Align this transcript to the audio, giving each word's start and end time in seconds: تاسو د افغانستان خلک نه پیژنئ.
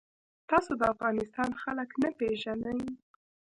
تاسو 0.49 0.71
د 0.79 0.81
افغانستان 0.93 1.49
خلک 1.61 1.89
نه 2.01 2.09
پیژنئ. 2.17 2.79